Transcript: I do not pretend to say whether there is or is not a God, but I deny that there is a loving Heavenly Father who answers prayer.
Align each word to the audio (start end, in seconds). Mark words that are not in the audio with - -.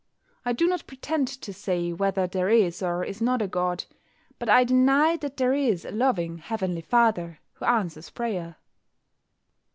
I 0.43 0.51
do 0.53 0.65
not 0.65 0.87
pretend 0.87 1.27
to 1.27 1.53
say 1.53 1.93
whether 1.93 2.25
there 2.25 2.49
is 2.49 2.81
or 2.81 3.03
is 3.03 3.21
not 3.21 3.39
a 3.39 3.47
God, 3.47 3.83
but 4.39 4.49
I 4.49 4.63
deny 4.63 5.15
that 5.17 5.37
there 5.37 5.53
is 5.53 5.85
a 5.85 5.91
loving 5.91 6.39
Heavenly 6.39 6.81
Father 6.81 7.37
who 7.53 7.65
answers 7.65 8.09
prayer. 8.09 8.55